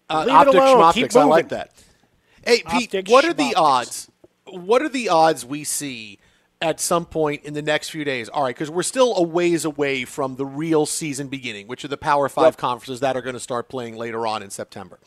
[0.10, 1.72] Uh, Leave optic schmoptics, I like that.
[2.46, 4.10] Hey, Pete, Optic what are the odds?
[4.46, 6.20] What are the odds we see
[6.62, 8.30] at some point in the next few days?
[8.30, 11.90] All right, because we're still a ways away from the real season beginning, which are
[11.90, 15.00] the Power Five conferences that are going to start playing later on in September.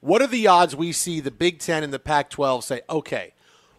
[0.00, 3.34] What are the odds we see the Big Ten and the Pac 12 say, okay,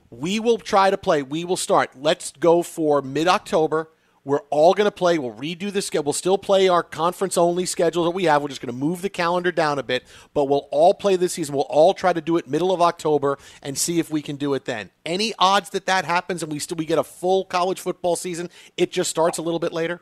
[0.10, 1.92] we will try to play, we will start.
[1.96, 3.90] Let's go for mid October.
[4.30, 5.18] We're all going to play.
[5.18, 6.04] We'll redo the schedule.
[6.04, 8.44] We'll still play our conference only schedule that we have.
[8.44, 10.04] We're just going to move the calendar down a bit,
[10.36, 11.56] but we'll all play this season.
[11.56, 14.54] We'll all try to do it middle of October and see if we can do
[14.54, 14.92] it then.
[15.04, 18.52] Any odds that that happens and we still we get a full college football season?
[18.78, 20.00] It just starts a little bit later.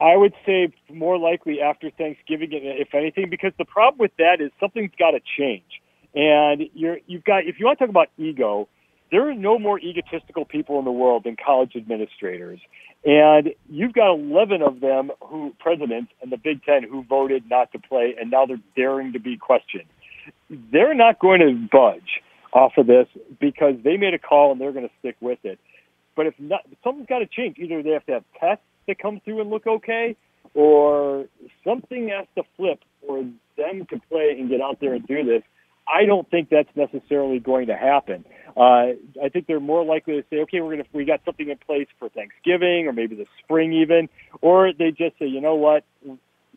[0.00, 4.50] I would say more likely after Thanksgiving, if anything, because the problem with that is
[4.58, 5.82] something's got to change.
[6.14, 8.66] And you're, you've got, if you want to talk about ego,
[9.10, 12.60] there are no more egotistical people in the world than college administrators.
[13.04, 17.72] And you've got 11 of them who, presidents and the Big Ten, who voted not
[17.72, 19.86] to play, and now they're daring to be questioned.
[20.50, 22.20] They're not going to budge
[22.52, 23.06] off of this
[23.40, 25.58] because they made a call and they're going to stick with it.
[26.16, 27.58] But if not, something's got to change.
[27.58, 30.16] Either they have to have tests that come through and look okay,
[30.54, 31.26] or
[31.62, 33.22] something has to flip for
[33.56, 35.42] them to play and get out there and do this.
[35.86, 38.24] I don't think that's necessarily going to happen.
[38.58, 41.58] Uh, I think they're more likely to say, okay, we're gonna we got something in
[41.58, 44.08] place for Thanksgiving or maybe the spring even,
[44.40, 45.84] or they just say, you know what,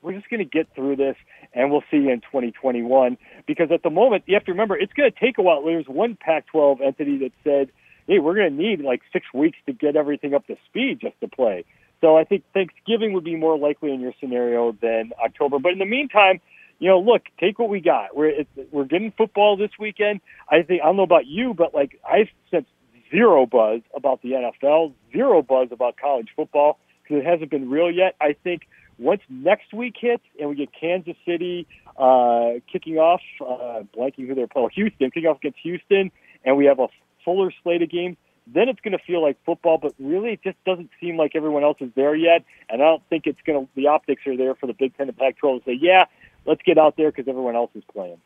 [0.02, 1.16] we're just going to get through this
[1.54, 3.18] and we'll see you in 2021.
[3.48, 5.64] Because at the moment, you have to remember, it's going to take a while.
[5.64, 7.72] There's one Pac 12 entity that said,
[8.08, 11.20] hey, we're going to need like six weeks to get everything up to speed just
[11.22, 11.66] to play.
[12.02, 15.60] So I think Thanksgiving would be more likely in your scenario than October.
[15.60, 16.42] But in the meantime,
[16.82, 18.16] you know, look, take what we got.
[18.16, 20.20] We're we're getting football this weekend.
[20.50, 22.72] I think I don't know about you, but like I've sensed
[23.12, 27.92] zero buzz about the NFL, zero buzz about college football because it hasn't been real
[27.92, 28.16] yet.
[28.20, 28.64] I think
[28.98, 31.68] once next week hits and we get Kansas City
[31.98, 36.12] uh, kicking off, uh, blanking who they're playing, Houston kicking off against Houston,
[36.44, 36.88] and we have a
[37.24, 38.18] fuller slate of games,
[38.48, 39.78] then it's going to feel like football.
[39.78, 43.04] But really, it just doesn't seem like everyone else is there yet, and I don't
[43.10, 43.72] think it's going to.
[43.76, 46.06] The optics are there for the Big Ten and Pac-12 to say, yeah,
[46.46, 48.20] let's get out there because everyone else is playing.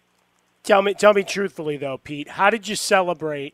[0.63, 2.29] Tell me, tell me truthfully though, Pete.
[2.29, 3.53] How did you celebrate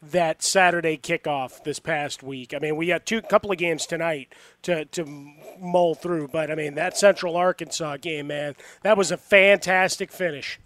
[0.00, 2.54] that Saturday kickoff this past week?
[2.54, 5.04] I mean, we got two couple of games tonight to to
[5.58, 10.60] mull through, but I mean that Central Arkansas game, man, that was a fantastic finish.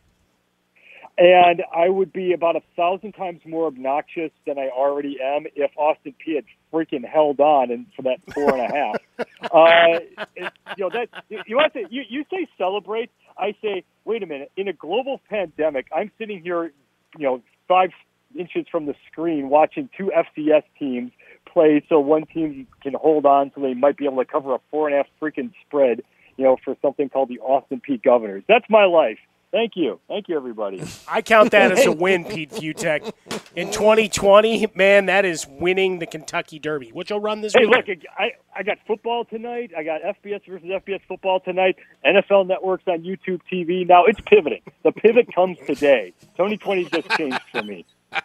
[1.16, 5.72] And I would be about a thousand times more obnoxious than I already am if
[5.76, 8.96] Austin Peay had freaking held on and for that four and a half.
[9.50, 11.08] uh, it, you know that
[11.46, 13.10] you want to you, you say celebrate.
[13.38, 14.50] I say wait a minute.
[14.56, 16.72] In a global pandemic, I'm sitting here,
[17.16, 17.90] you know, five
[18.38, 21.12] inches from the screen watching two FCS teams
[21.50, 24.58] play, so one team can hold on, so they might be able to cover a
[24.70, 26.02] four and a half freaking spread.
[26.36, 28.44] You know, for something called the Austin Peay Governors.
[28.46, 29.18] That's my life
[29.50, 29.98] Thank you.
[30.08, 30.82] Thank you, everybody.
[31.08, 33.12] I count that as a win, Pete Fiutak.
[33.56, 36.90] In 2020, man, that is winning the Kentucky Derby.
[36.92, 37.88] What you'll run this Hey, weekend?
[37.88, 39.72] look, I, I got football tonight.
[39.76, 41.76] I got FBS versus FBS football tonight.
[42.04, 43.86] NFL Network's on YouTube TV.
[43.88, 44.60] Now it's pivoting.
[44.84, 46.12] The pivot comes today.
[46.36, 47.86] 2020 just changed for me.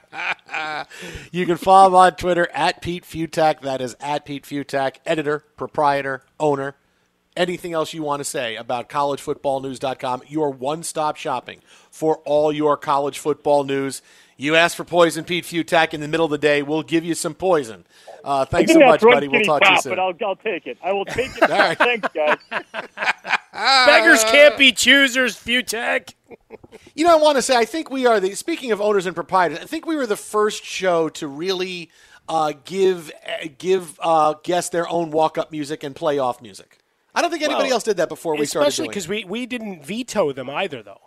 [1.32, 3.62] You can follow him on Twitter at Pete Fiutak.
[3.62, 6.76] That is at Pete Fiutak, editor, proprietor, owner.
[7.36, 10.24] Anything else you want to say about collegefootballnews.com?
[10.28, 14.02] Your one stop shopping for all your college football news.
[14.38, 16.62] You ask for poison, Pete Futak, in the middle of the day.
[16.62, 17.86] We'll give you some poison.
[18.24, 19.28] Uh, thanks so much, buddy.
[19.28, 19.92] We'll skinny talk to you soon.
[19.92, 20.78] But I'll, I'll take it.
[20.84, 21.44] I will take it.
[21.44, 21.78] All right.
[21.78, 22.38] Thanks, guys.
[23.54, 26.14] Beggars can't be choosers, Futek.
[26.96, 28.36] You know, I want to say, I think we are the.
[28.36, 31.90] Speaking of owners and proprietors, I think we were the first show to really
[32.28, 36.80] uh, give uh, give uh, guests their own walk up music and playoff music.
[37.16, 39.46] I don't think anybody Well, else did that before we started Especially because we, we
[39.46, 41.02] didn't veto them either, though.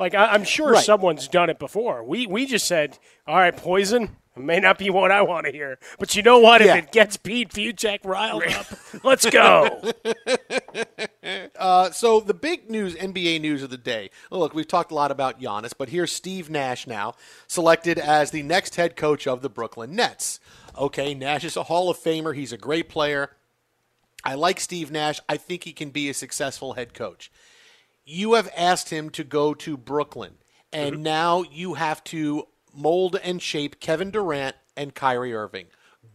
[0.00, 0.84] Like I, I'm sure Right.
[0.84, 2.02] someone's done it before.
[2.02, 4.16] We we just said, all right, poison.
[4.34, 6.64] It may not be what I want to hear, but you know what?
[6.64, 6.76] Yeah.
[6.76, 8.66] If it gets Pete Fiutak riled up,
[9.04, 9.82] let's go.
[11.56, 14.10] Uh, so the big news, NBA news of the day.
[14.30, 17.14] Look, we've talked a lot about Giannis, but here's Steve Nash now
[17.46, 20.40] selected as the next head coach of the Brooklyn Nets.
[20.76, 22.34] Okay, Nash is a Hall of Famer.
[22.34, 23.30] He's a great player.
[24.24, 25.20] I like Steve Nash.
[25.28, 27.30] I think he can be a successful head coach.
[28.04, 30.34] You have asked him to go to Brooklyn,
[30.72, 31.04] and mm-hmm.
[31.04, 35.66] now you have to mold and shape Kevin Durant and Kyrie Irving.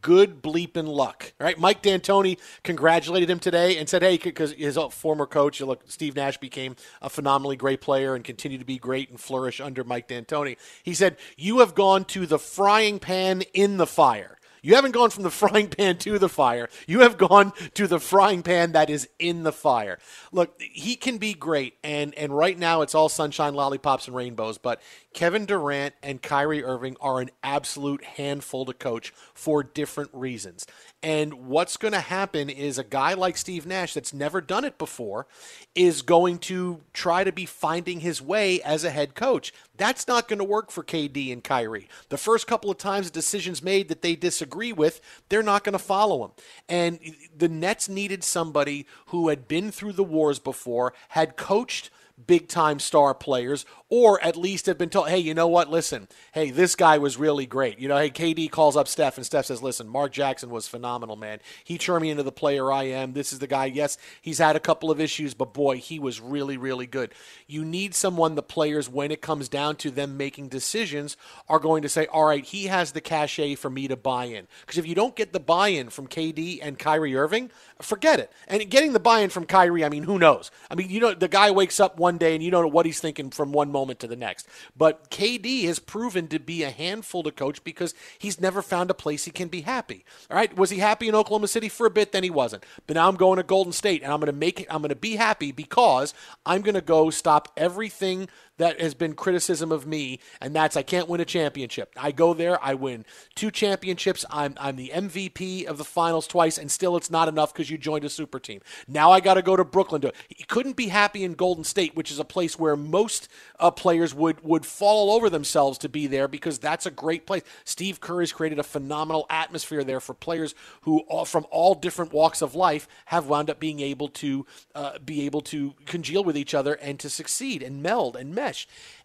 [0.02, 1.34] Good bleeping luck.
[1.40, 5.84] Right, Mike D'Antoni congratulated him today and said, "Hey, because his uh, former coach, look,
[5.88, 9.84] Steve Nash became a phenomenally great player and continued to be great and flourish under
[9.84, 14.76] Mike D'Antoni." He said, "You have gone to the frying pan in the fire." You
[14.76, 16.70] haven't gone from the frying pan to the fire.
[16.88, 20.00] You have gone to the frying pan that is in the fire.
[20.32, 24.58] Look, he can be great, and and right now it's all sunshine, lollipops, and rainbows.
[24.58, 24.82] But
[25.14, 30.66] Kevin Durant and Kyrie Irving are an absolute handful to coach for different reasons.
[31.04, 34.80] And what's going to happen is a guy like Steve Nash, that's never done it
[34.80, 35.28] before,
[35.76, 39.54] is going to try to be finding his way as a head coach.
[39.78, 41.88] That's not going to work for KD and Kyrie.
[42.10, 45.80] The first couple of times decisions made that they disagree with, they're not going to
[45.80, 46.32] follow him.
[46.68, 47.00] And
[47.36, 51.92] the Nets needed somebody who had been through the wars before, had coached
[52.26, 55.70] big time star players, or at least have been told, hey, you know what?
[55.70, 57.80] Listen, hey, this guy was really great.
[57.80, 61.16] You know, hey, KD calls up Steph, and Steph says, listen, Mark Jackson was phenomenal,
[61.16, 61.40] man.
[61.64, 63.14] He turned me into the player I am.
[63.14, 63.66] This is the guy.
[63.66, 67.14] Yes, he's had a couple of issues, but boy, he was really, really good.
[67.46, 71.82] You need someone the players, when it comes down to them making decisions, are going
[71.84, 74.48] to say, all right, he has the cachet for me to buy in.
[74.62, 77.52] Because if you don't get the buy in from KD and Kyrie Irving,
[77.82, 78.32] forget it.
[78.48, 80.52] And getting the buy in from Kyrie, I mean, who knows?
[80.70, 82.86] I mean, you know, the guy wakes up one day and you don't know what
[82.86, 84.48] he's thinking from one moment to the next.
[84.78, 88.94] But KD has proven to be a handful to coach because he's never found a
[88.94, 90.06] place he can be happy.
[90.32, 92.14] All right, was he happy in Oklahoma City for a bit?
[92.14, 92.64] Then he wasn't.
[92.86, 94.68] But now I'm going to Golden State and I'm going to make it.
[94.70, 96.14] I'm going to be happy because
[96.46, 100.82] I'm going to go stop everything that has been criticism of me, and that's I
[100.82, 101.92] can't win a championship.
[101.98, 103.06] I go there, I win
[103.36, 104.26] two championships.
[104.30, 107.78] I'm I'm the MVP of the finals twice, and still it's not enough because you
[107.78, 108.62] joined a super team.
[108.88, 110.14] Now I got to go to Brooklyn to.
[110.30, 113.28] He couldn't be happy in Golden State, which is a place where most
[113.60, 117.26] uh, players would would fall all over themselves to be there because that's a great
[117.26, 117.44] place.
[117.66, 122.14] Steve Kerr has created a phenomenal atmosphere there for players who all, from all different
[122.14, 126.38] walks of life have wound up being able to uh, be able to congeal with
[126.38, 128.38] each other and to succeed and meld and.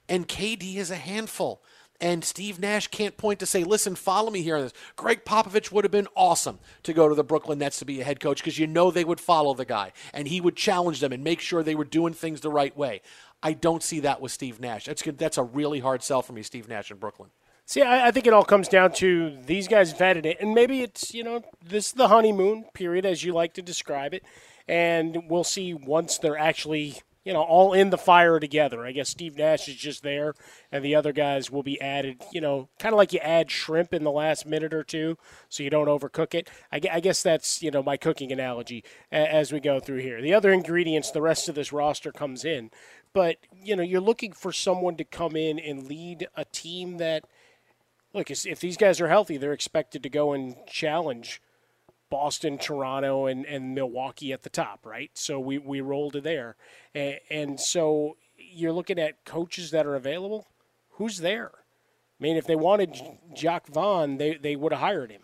[0.08, 1.62] And KD is a handful.
[2.00, 4.72] And Steve Nash can't point to say, listen, follow me here on this.
[4.96, 8.04] Gregg Popovich would have been awesome to go to the Brooklyn Nets to be a
[8.04, 11.12] head coach because you know they would follow the guy and he would challenge them
[11.12, 13.02] and make sure they were doing things the right way.
[13.40, 14.84] I don't see that with Steve Nash.
[14.84, 15.16] That's good.
[15.16, 17.30] That's a really hard sell for me, Steve Nash in Brooklyn.
[17.66, 20.82] See, I, I think it all comes down to these guys vetted it, and maybe
[20.82, 24.24] it's you know this is the honeymoon period as you like to describe it,
[24.68, 28.84] and we'll see once they're actually you know all in the fire together.
[28.84, 30.34] I guess Steve Nash is just there,
[30.70, 32.22] and the other guys will be added.
[32.32, 35.16] You know, kind of like you add shrimp in the last minute or two,
[35.48, 36.50] so you don't overcook it.
[36.72, 40.20] I, I guess that's you know my cooking analogy as we go through here.
[40.20, 42.70] The other ingredients, the rest of this roster comes in,
[43.12, 47.24] but you know you're looking for someone to come in and lead a team that
[48.14, 51.40] look, if if these guys are healthy, they're expected to go and challenge
[52.12, 55.10] Boston, Toronto, and, and Milwaukee at the top, right?
[55.14, 56.56] So we, we roll to there.
[56.94, 60.46] And, and so you're looking at coaches that are available.
[60.92, 61.50] Who's there?
[61.54, 63.00] I mean, if they wanted
[63.34, 65.22] Jacque Vaughn, they, they would have hired him.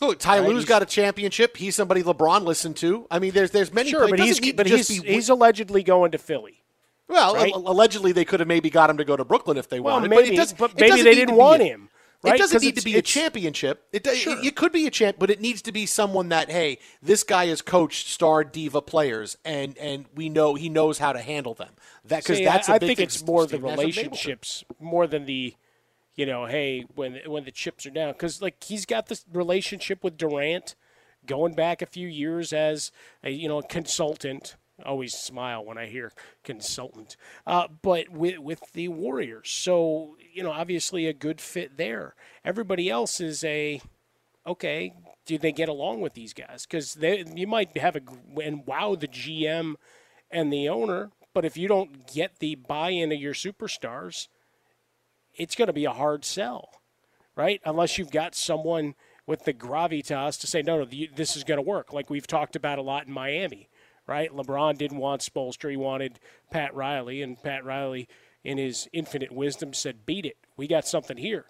[0.00, 1.58] Look, Ty Right, Lue's got a championship.
[1.58, 3.06] He's somebody LeBron listened to.
[3.10, 3.90] I mean, there's there's many.
[3.90, 6.62] Sure, but he's, but he's, be- he's allegedly going to Philly.
[7.06, 7.52] Well, right?
[7.52, 10.08] allegedly they could have maybe got him to go to Brooklyn if they Well, wanted.
[10.08, 11.89] maybe, but, it does, but maybe they didn't want him.
[12.22, 12.34] Right?
[12.34, 13.86] It doesn't need to be a championship.
[13.92, 14.38] It, do- Sure.
[14.38, 17.22] it, it could be a champ, but it needs to be someone that hey, this
[17.22, 21.54] guy has coached star diva players, and and we know he knows how to handle
[21.54, 21.70] them.
[22.04, 25.54] That because that's I, a I think it's more the relationships more than the,
[26.14, 30.04] you know, hey, when when the chips are down, because like he's got this relationship
[30.04, 30.74] with Durant,
[31.26, 32.92] going back a few years as
[33.24, 34.56] a you know consultant.
[34.84, 36.12] Always smile when I hear
[36.44, 37.16] consultant,
[37.46, 42.14] uh, but with with the Warriors, so you know obviously a good fit there.
[42.44, 43.80] Everybody else is a
[44.46, 44.92] okay.
[45.26, 46.66] Do they get along with these guys?
[46.68, 48.00] Because you might have a
[48.42, 49.74] and wow the GM
[50.30, 54.28] and the owner, but if you don't get the buy-in of your superstars,
[55.34, 56.70] it's going to be a hard sell,
[57.36, 57.60] right?
[57.64, 58.94] Unless you've got someone
[59.26, 61.92] with the gravitas to say, no, no, this is going to work.
[61.92, 63.68] Like we've talked about a lot in Miami,
[64.10, 64.30] right?
[64.30, 66.18] LeBron didn't want Spoelstra; he wanted
[66.50, 68.08] Pat Riley, and Pat Riley,
[68.44, 70.36] in his infinite wisdom, said, "Beat it.
[70.56, 71.46] We got something here,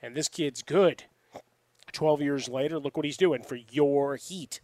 [0.00, 1.04] and this kid's good."
[1.92, 4.60] Twelve years later, look what he's doing for your Heat.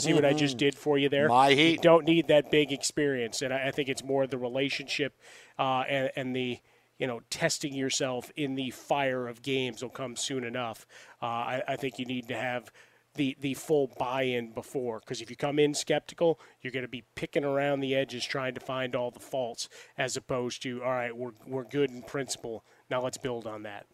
[0.00, 1.28] See what I just did for you there?
[1.28, 1.82] My You Heat.
[1.82, 5.14] don't need that big experience, and I, I think it's more the relationship
[5.58, 6.58] uh, and, and the
[6.98, 10.86] you know testing yourself in the fire of games will come soon enough.
[11.22, 12.70] Uh, I, I think you need to have
[13.16, 17.04] the the full buy-in before, because if you come in skeptical, you're going to be
[17.14, 21.16] picking around the edges trying to find all the faults, as opposed to all right,
[21.16, 22.64] we're we're good in principle.
[22.90, 23.86] Now let's build on that.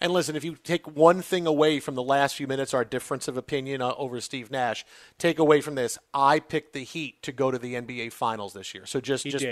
[0.00, 3.28] And listen, if you take one thing away from the last few minutes, our difference
[3.28, 4.84] of opinion uh, over Steve Nash,
[5.18, 8.74] take away from this, I picked the Heat to go to the NBA Finals this
[8.74, 8.86] year.
[8.86, 9.44] So just He just,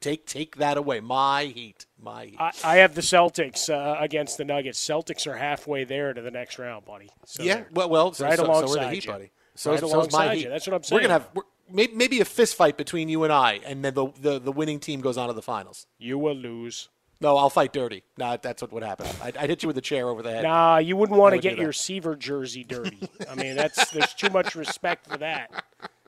[0.00, 1.00] take take that away.
[1.00, 2.36] My Heat, my Heat.
[2.38, 4.84] I, I have the Celtics uh, against the Nuggets.
[4.84, 7.10] Celtics are halfway there to the next round, buddy.
[7.24, 9.12] So yeah, well, well, so, right so, so alongside are the Heat, you.
[9.12, 9.30] buddy.
[9.54, 10.48] So, right so my you.
[10.48, 10.96] That's what I'm saying.
[10.96, 11.30] We're gonna have
[11.70, 14.80] maybe, maybe a fist fight between you and I, and then the, the the winning
[14.80, 15.86] team goes on to the finals.
[15.98, 16.88] You will lose.
[17.20, 18.04] No, I'll fight dirty.
[18.16, 19.06] No, that's what would happen.
[19.22, 20.44] I'd, I'd hit you with a chair over the head.
[20.44, 23.08] Nah, you wouldn't want to would get your Seaver jersey dirty.
[23.28, 25.64] I mean, that's there's too much respect for that.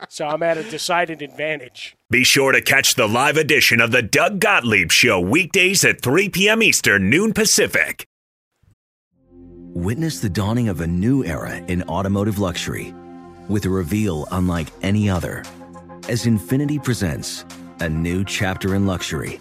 [0.09, 1.97] So I'm at a decided advantage.
[2.11, 6.29] Be sure to catch the live edition of the Doug Gottlieb Show weekdays at 3
[6.29, 6.63] p.m.
[6.63, 8.07] Eastern, noon Pacific.
[9.73, 12.95] Witness the dawning of a new era in automotive luxury
[13.49, 15.45] with a reveal unlike any other
[16.09, 17.45] as Infiniti presents
[17.81, 19.41] a new chapter in luxury,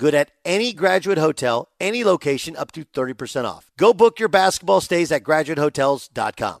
[0.00, 3.70] Good at any graduate hotel, any location, up to 30% off.
[3.76, 6.60] Go book your basketball stays at graduatehotels.com.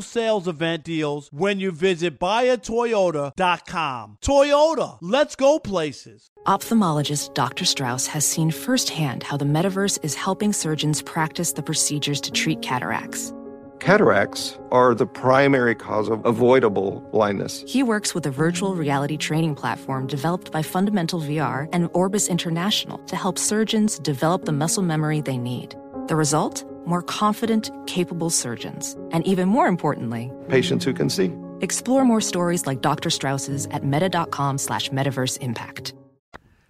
[0.00, 4.18] sales event deals when you visit buyatoyota.com.
[4.20, 6.30] Toyota, let's go places.
[6.46, 7.64] Ophthalmologist Dr.
[7.64, 12.62] Strauss has seen firsthand how the metaverse is helping surgeons practice the procedures to treat
[12.62, 13.32] cataracts.
[13.80, 17.62] Cataracts are the primary cause of avoidable blindness.
[17.66, 22.96] He works with a virtual reality training platform developed by Fundamental VR and Orbis International
[22.98, 25.76] to help surgeons develop the muscle memory they need.
[26.08, 26.64] The result?
[26.86, 28.96] More confident, capable surgeons.
[29.10, 31.32] And even more importantly, Patients who can see.
[31.60, 33.10] explore more stories like Dr.
[33.10, 35.94] Strauss's at meta.com slash metaverse impact.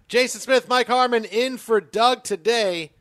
[0.07, 2.91] Jason Smith, Mike Harmon in for Doug today.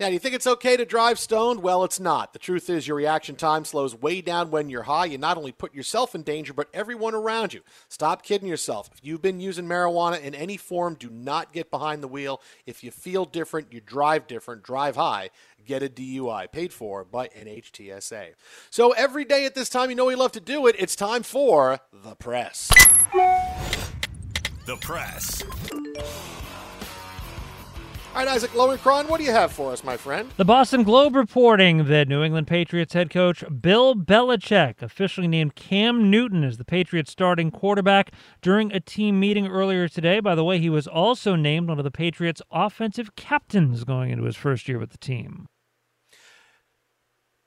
[0.00, 1.62] Yeah, do you think it's okay to drive stoned?
[1.62, 2.32] Well, it's not.
[2.32, 5.04] The truth is, your reaction time slows way down when you're high.
[5.04, 7.60] You not only put yourself in danger, but everyone around you.
[7.88, 8.90] Stop kidding yourself.
[8.92, 12.42] If you've been using marijuana in any form, do not get behind the wheel.
[12.66, 15.30] If you feel different, you drive different, drive high,
[15.64, 16.50] get a DUI.
[16.50, 18.30] Paid for by NHTSA.
[18.70, 20.74] So every day at this time, you know we love to do it.
[20.76, 22.68] It's time for The Press.
[24.66, 25.44] The Press.
[28.14, 30.30] All right, Isaac Lowenkron, what do you have for us, my friend?
[30.36, 36.12] The Boston Globe reporting that New England Patriots head coach Bill Belichick officially named Cam
[36.12, 40.20] Newton as the Patriots starting quarterback during a team meeting earlier today.
[40.20, 44.26] By the way, he was also named one of the Patriots' offensive captains going into
[44.26, 45.48] his first year with the team.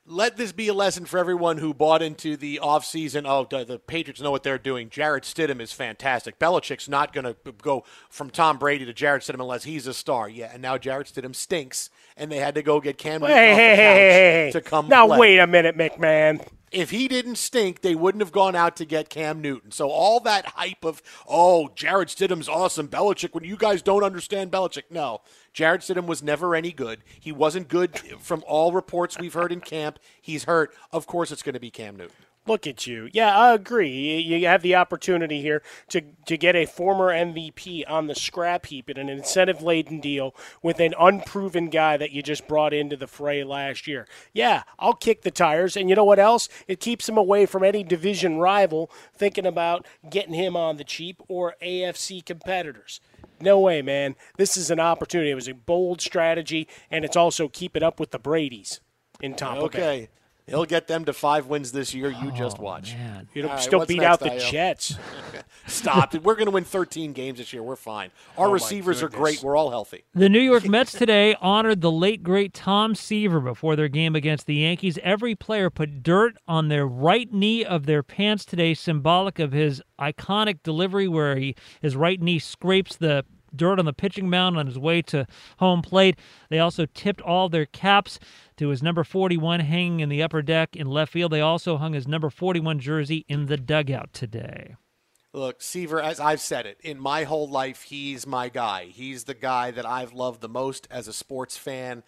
[0.10, 3.24] Let this be a lesson for everyone who bought into the offseason.
[3.28, 4.90] Oh, the, the Patriots know what they're doing.
[4.90, 6.40] Jarrett Stidham is fantastic.
[6.40, 10.30] Belichick's not going to go from Tom Brady to Jarrett Stidham unless he's a star.
[10.30, 13.30] Yeah, and now Jarrett Stidham stinks, and they had to go get Cam Hey, off
[13.30, 14.50] the couch hey, hey, hey.
[14.54, 15.20] to come Now play.
[15.20, 16.46] wait a minute, McMahon.
[16.72, 19.72] If he didn't stink, they wouldn't have gone out to get Cam Newton.
[19.72, 24.52] So all that hype of, oh, Jarrett Stidham's awesome, Belichick, when you guys don't understand
[24.52, 24.84] Belichick.
[24.90, 25.22] No,
[25.54, 27.04] Jarrett Stidham was never any good.
[27.20, 29.98] He wasn't good from all reports we've heard in camp.
[30.22, 30.74] He's hurt.
[30.92, 32.27] Of course it's going to be Cam Newton.
[32.48, 33.10] Look at you.
[33.12, 34.20] Yeah, I agree.
[34.20, 38.90] You, have the opportunity here to, to get a former MVP on the scrap heap
[38.90, 40.34] in an incentive laden deal
[40.64, 44.08] with an unproven guy that you just brought into the fray last year.
[44.34, 45.76] Yeah, I'll kick the tires.
[45.76, 46.48] And you know what else?
[46.68, 51.22] It keeps him away from any division rival thinking about getting him on the cheap
[51.28, 53.02] or AFC competitors.
[53.42, 54.16] No way, man.
[54.38, 55.32] This is an opportunity.
[55.32, 58.80] It was a bold strategy, and it's also keeping up with the Brady's
[59.22, 60.10] in Tampa Bay.
[60.48, 60.56] Okay.
[60.56, 62.10] He'll get them to five wins this year.
[62.10, 62.96] You just oh, watch.
[63.34, 64.40] You'll All right, still beat out the Io?
[64.40, 64.98] Jets.
[65.68, 66.24] Stop it.
[66.24, 67.62] We're going to win 13 games this year.
[67.62, 68.12] We're fine.
[68.38, 69.44] Our Oh, receivers are great.
[69.44, 70.06] We're all healthy.
[70.14, 74.46] The New York Mets today honored the late great Tom Seaver before their game against
[74.46, 74.98] the Yankees.
[75.04, 79.82] Every player put dirt on their right knee of their pants today, symbolic of his
[80.00, 83.26] iconic delivery where he, his right knee scrapes the
[83.56, 85.26] dirt on the pitching mound on his way to
[85.60, 86.18] home plate.
[86.50, 88.20] They also tipped all their caps
[88.58, 91.32] to his number 41 hanging in the upper deck in left field.
[91.32, 94.76] They also hung his number 41 jersey in the dugout today.
[95.34, 98.86] Look, Seaver, as I've said it, in my whole life, he's my guy.
[98.86, 102.04] He's the guy that I've loved the most as a sports fan.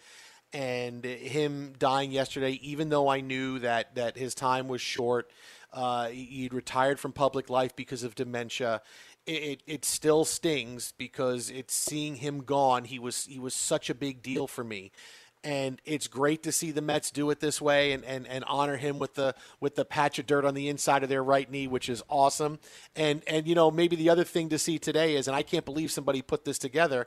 [0.52, 5.30] And him dying yesterday, even though I knew that, that his time was short,
[5.72, 8.82] uh, he- he'd retired from public life because of dementia.
[9.26, 12.84] It, it, it still stings because it's seeing him gone.
[12.84, 14.90] He was he was such a big deal for me,
[15.42, 18.76] and it's great to see the Mets do it this way and, and, and honor
[18.76, 21.66] him with the with the patch of dirt on the inside of their right knee,
[21.66, 22.58] which is awesome.
[22.94, 25.64] And and you know maybe the other thing to see today is, and I can't
[25.64, 27.06] believe somebody put this together.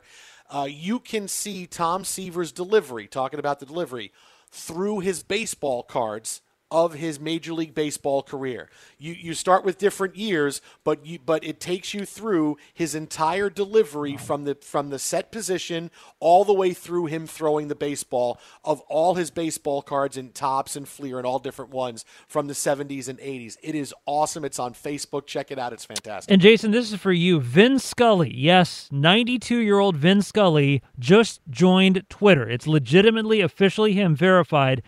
[0.50, 4.12] Uh, you can see Tom Seaver's delivery, talking about the delivery,
[4.50, 6.42] through his baseball cards
[6.74, 8.68] of his Major League Baseball career.
[8.98, 13.48] You you start with different years, but you but it takes you through his entire
[13.48, 18.40] delivery from the from the set position all the way through him throwing the baseball
[18.64, 22.54] of all his baseball cards and Topps and Fleer and all different ones from the
[22.54, 23.56] 70s and 80s.
[23.62, 24.44] It is awesome.
[24.44, 25.26] It's on Facebook.
[25.26, 25.72] Check it out.
[25.72, 26.32] It's fantastic.
[26.32, 27.38] And Jason, this is for you.
[27.38, 28.34] Vin Scully.
[28.34, 32.50] Yes, 92 year old Vin Scully just joined Twitter.
[32.50, 34.82] It's legitimately, officially him verified.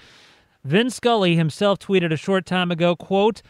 [0.67, 3.41] Vin Scully himself tweeted a short time ago, quote,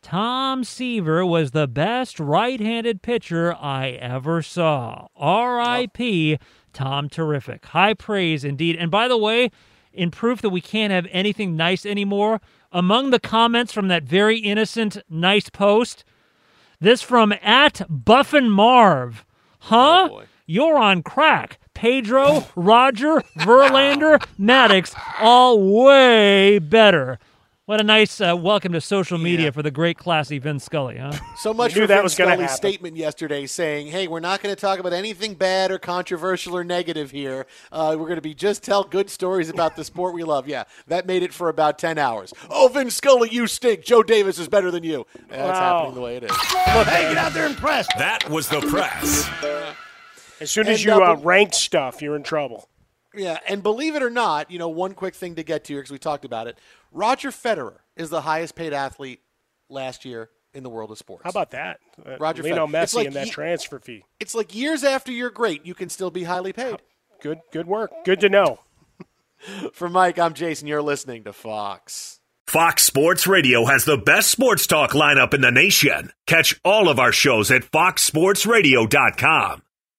[0.00, 5.08] Tom Seaver was the best right-handed pitcher I ever saw.
[5.14, 6.38] R.I.P.
[6.72, 7.66] Tom Terrific.
[7.66, 8.76] High praise indeed.
[8.76, 9.50] And by the way,
[9.92, 12.40] in proof that we can't have anything nice anymore,
[12.72, 16.04] among the comments from that very innocent, nice post,
[16.80, 19.26] this from at Buffin Marv.
[19.26, 20.08] Oh, huh?
[20.10, 21.58] Oh, You're on crack.
[21.74, 27.18] Pedro, Roger, Verlander, Maddux, all way better.
[27.64, 31.12] What a nice uh, welcome to social media for the great, classy Vin Scully, huh?
[31.38, 34.78] So much for that Vin Scully's statement yesterday saying, hey, we're not going to talk
[34.80, 37.46] about anything bad or controversial or negative here.
[37.70, 40.46] Uh, we're going to be just tell good stories about the sport we love.
[40.48, 42.34] Yeah, that made it for about 10 hours.
[42.50, 43.84] Oh, Vin Scully, you stink.
[43.84, 45.06] Joe Davis is better than you.
[45.28, 45.78] That's Wow.
[45.78, 46.36] happening the way it is.
[46.36, 47.86] Hey, get out there and press.
[47.96, 49.28] That was the press.
[50.42, 52.68] As soon as And, you uh, uh, rank stuff, you're in trouble.
[53.14, 55.82] Yeah, and believe it or not, you know, one quick thing to get to here
[55.82, 56.58] because we talked about it.
[56.90, 59.20] Roger Federer is the highest paid athlete
[59.68, 61.24] last year in the world of sports.
[61.24, 61.80] How about that?
[62.04, 62.82] Uh, Roger Lionel Federer.
[62.82, 64.04] It's Messi like and that ye- transfer fee.
[64.18, 66.76] It's like years after you're great, you can still be highly paid.
[67.20, 67.90] Good, good work.
[68.04, 68.60] Good to know.
[69.72, 70.68] For Mike, I'm Jason.
[70.68, 72.20] You're listening to Fox.
[72.46, 76.10] Fox Sports Radio has the best sports talk lineup in the nation.
[76.26, 79.62] Catch all of our shows at foxsportsradio.com.